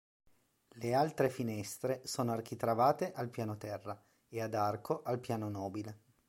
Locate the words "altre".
0.95-1.29